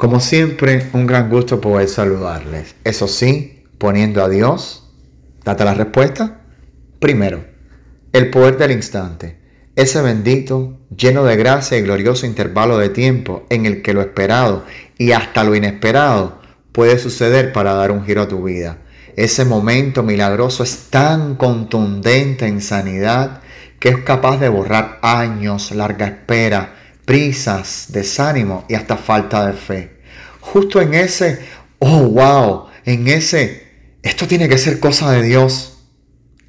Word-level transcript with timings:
Como 0.00 0.18
siempre, 0.18 0.88
un 0.94 1.06
gran 1.06 1.28
gusto 1.28 1.60
poder 1.60 1.86
saludarles. 1.86 2.74
Eso 2.84 3.06
sí, 3.06 3.66
poniendo 3.76 4.24
a 4.24 4.30
Dios, 4.30 4.88
date 5.44 5.62
la 5.62 5.74
respuesta. 5.74 6.40
Primero, 6.98 7.44
el 8.14 8.30
poder 8.30 8.56
del 8.56 8.70
instante. 8.70 9.36
Ese 9.76 10.00
bendito, 10.00 10.78
lleno 10.88 11.24
de 11.24 11.36
gracia 11.36 11.76
y 11.76 11.82
glorioso 11.82 12.24
intervalo 12.24 12.78
de 12.78 12.88
tiempo 12.88 13.44
en 13.50 13.66
el 13.66 13.82
que 13.82 13.92
lo 13.92 14.00
esperado 14.00 14.64
y 14.96 15.12
hasta 15.12 15.44
lo 15.44 15.54
inesperado 15.54 16.40
puede 16.72 16.98
suceder 16.98 17.52
para 17.52 17.74
dar 17.74 17.92
un 17.92 18.06
giro 18.06 18.22
a 18.22 18.28
tu 18.28 18.42
vida. 18.42 18.78
Ese 19.16 19.44
momento 19.44 20.02
milagroso 20.02 20.62
es 20.62 20.86
tan 20.88 21.34
contundente 21.34 22.46
en 22.46 22.62
sanidad 22.62 23.42
que 23.78 23.90
es 23.90 23.98
capaz 23.98 24.38
de 24.38 24.48
borrar 24.48 24.98
años, 25.02 25.72
larga 25.72 26.06
espera, 26.06 26.79
prisas, 27.10 27.86
desánimo 27.88 28.64
y 28.68 28.74
hasta 28.74 28.96
falta 28.96 29.44
de 29.44 29.52
fe. 29.52 30.00
Justo 30.38 30.80
en 30.80 30.94
ese, 30.94 31.40
oh 31.80 32.02
wow, 32.02 32.66
en 32.84 33.08
ese, 33.08 33.66
esto 34.04 34.28
tiene 34.28 34.48
que 34.48 34.58
ser 34.58 34.78
cosa 34.78 35.10
de 35.10 35.24
Dios. 35.24 35.88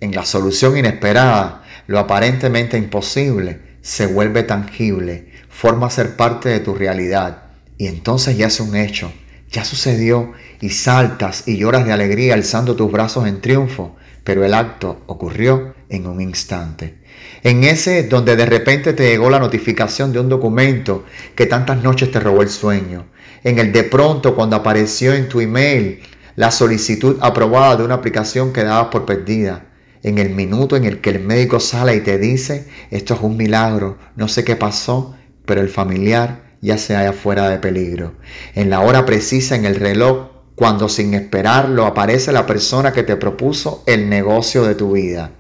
En 0.02 0.14
la 0.14 0.24
solución 0.24 0.78
inesperada, 0.78 1.64
lo 1.88 1.98
aparentemente 1.98 2.78
imposible 2.78 3.80
se 3.82 4.06
vuelve 4.06 4.44
tangible, 4.44 5.32
forma 5.50 5.90
ser 5.90 6.16
parte 6.16 6.50
de 6.50 6.60
tu 6.60 6.76
realidad 6.76 7.42
y 7.80 7.88
entonces 7.88 8.38
ya 8.38 8.46
es 8.46 8.60
un 8.60 8.76
hecho, 8.76 9.12
ya 9.50 9.66
sucedió 9.66 10.34
y 10.60 10.70
saltas 10.70 11.48
y 11.48 11.58
lloras 11.58 11.88
de 11.88 11.94
alegría 11.94 12.36
alzando 12.36 12.76
tus 12.76 12.92
brazos 12.92 13.28
en 13.28 13.42
triunfo, 13.42 13.96
pero 14.24 14.46
el 14.46 14.54
acto 14.54 15.02
ocurrió 15.08 15.74
en 15.90 16.08
un 16.08 16.22
instante. 16.22 17.00
En 17.44 17.64
ese 17.64 18.04
donde 18.04 18.36
de 18.36 18.46
repente 18.46 18.94
te 18.94 19.10
llegó 19.10 19.30
la 19.30 19.40
notificación 19.40 20.14
de 20.14 20.20
un 20.20 20.30
documento 20.30 21.06
que 21.36 21.46
tantas 21.46 21.84
noches 21.84 22.12
te 22.12 22.20
robó 22.20 22.42
el 22.42 22.50
sueño. 22.50 23.06
En 23.44 23.60
el 23.60 23.72
de 23.72 23.84
pronto 23.84 24.36
cuando 24.36 24.56
apareció 24.56 25.14
en 25.14 25.28
tu 25.28 25.42
email 25.42 26.02
la 26.36 26.52
solicitud 26.52 27.18
aprobada 27.22 27.78
de 27.78 27.84
una 27.84 27.96
aplicación 27.96 28.54
que 28.54 28.64
dabas 28.64 28.88
por 28.88 29.06
perdida. 29.06 29.66
En 30.04 30.18
el 30.18 30.30
minuto 30.30 30.76
en 30.76 30.86
el 30.86 31.02
que 31.02 31.12
el 31.12 31.20
médico 31.20 31.60
sale 31.60 31.96
y 31.96 32.02
te 32.02 32.18
dice, 32.18 32.68
esto 32.90 33.14
es 33.14 33.22
un 33.22 33.38
milagro, 33.38 33.98
no 34.16 34.28
sé 34.28 34.44
qué 34.44 34.56
pasó, 34.56 35.16
pero 35.46 35.62
el 35.62 35.70
familiar 35.70 36.52
ya 36.62 36.78
se 36.78 36.96
halla 36.96 37.14
fuera 37.14 37.50
de 37.50 37.58
peligro. 37.58 38.14
En 38.56 38.70
la 38.70 38.80
hora 38.82 39.06
precisa 39.06 39.56
en 39.56 39.66
el 39.66 39.76
reloj, 39.76 40.30
cuando 40.62 40.90
sin 40.90 41.16
esperarlo 41.16 41.88
aparece 41.88 42.32
la 42.32 42.46
persona 42.46 42.94
que 42.94 43.02
te 43.02 43.16
propuso 43.16 43.82
el 43.88 44.08
negocio 44.08 44.64
de 44.64 44.76
tu 44.76 44.92
vida. 44.92 45.32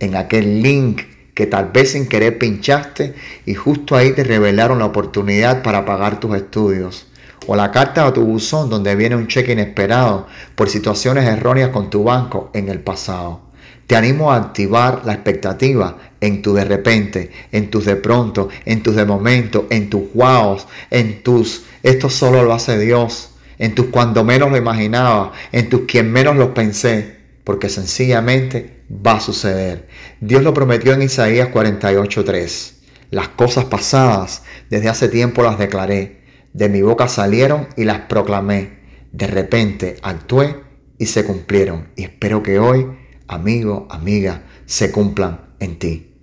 En 0.00 0.16
aquel 0.16 0.60
link 0.60 1.02
que 1.34 1.46
tal 1.46 1.70
vez 1.70 1.92
sin 1.92 2.08
querer 2.08 2.36
pinchaste 2.36 3.14
y 3.44 3.54
justo 3.54 3.94
ahí 3.94 4.10
te 4.10 4.24
revelaron 4.24 4.80
la 4.80 4.86
oportunidad 4.86 5.62
para 5.62 5.84
pagar 5.84 6.18
tus 6.18 6.34
estudios. 6.34 7.06
O 7.46 7.54
la 7.54 7.70
carta 7.70 8.04
a 8.04 8.12
tu 8.12 8.24
buzón 8.24 8.68
donde 8.68 8.96
viene 8.96 9.14
un 9.14 9.28
cheque 9.28 9.52
inesperado 9.52 10.26
por 10.56 10.68
situaciones 10.68 11.26
erróneas 11.26 11.70
con 11.70 11.88
tu 11.88 12.02
banco 12.02 12.50
en 12.52 12.68
el 12.68 12.80
pasado. 12.80 13.42
Te 13.86 13.94
animo 13.94 14.32
a 14.32 14.36
activar 14.36 15.02
la 15.04 15.12
expectativa 15.12 15.96
en 16.20 16.42
tu 16.42 16.54
de 16.54 16.64
repente, 16.64 17.30
en 17.52 17.70
tus 17.70 17.84
de 17.84 17.94
pronto, 17.94 18.48
en 18.64 18.82
tus 18.82 18.96
de 18.96 19.04
momento, 19.04 19.68
en 19.70 19.88
tus 19.88 20.02
wows, 20.12 20.66
en 20.90 21.22
tus 21.22 21.62
esto 21.84 22.10
solo 22.10 22.42
lo 22.42 22.52
hace 22.52 22.76
Dios, 22.80 23.35
en 23.58 23.74
tus 23.74 23.86
cuando 23.86 24.24
menos 24.24 24.50
lo 24.50 24.56
imaginaba, 24.56 25.32
en 25.52 25.68
tus 25.68 25.82
quien 25.82 26.10
menos 26.12 26.36
lo 26.36 26.54
pensé, 26.54 27.16
porque 27.44 27.68
sencillamente 27.68 28.84
va 28.90 29.14
a 29.14 29.20
suceder. 29.20 29.88
Dios 30.20 30.42
lo 30.42 30.54
prometió 30.54 30.92
en 30.92 31.02
Isaías 31.02 31.48
48:3. 31.48 32.74
Las 33.10 33.28
cosas 33.28 33.66
pasadas 33.66 34.42
desde 34.68 34.88
hace 34.88 35.08
tiempo 35.08 35.42
las 35.42 35.58
declaré, 35.58 36.22
de 36.52 36.68
mi 36.68 36.82
boca 36.82 37.06
salieron 37.06 37.68
y 37.76 37.84
las 37.84 38.00
proclamé. 38.00 38.78
De 39.12 39.26
repente 39.26 39.96
actué 40.02 40.56
y 40.98 41.06
se 41.06 41.24
cumplieron. 41.24 41.88
Y 41.96 42.04
espero 42.04 42.42
que 42.42 42.58
hoy, 42.58 42.86
amigo, 43.28 43.86
amiga, 43.90 44.42
se 44.64 44.90
cumplan 44.90 45.54
en 45.60 45.78
ti. 45.78 46.14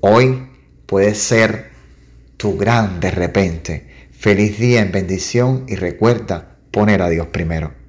Hoy 0.00 0.48
puede 0.86 1.14
ser 1.14 1.70
tu 2.36 2.56
gran 2.56 3.00
de 3.00 3.10
repente. 3.10 3.88
Feliz 4.12 4.58
día 4.58 4.80
en 4.80 4.92
bendición 4.92 5.64
y 5.66 5.76
recuerda 5.76 6.53
poner 6.74 7.02
a 7.02 7.08
Dios 7.08 7.28
primero. 7.28 7.83